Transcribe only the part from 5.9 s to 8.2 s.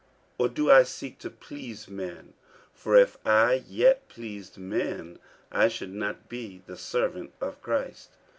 not be the servant of Christ.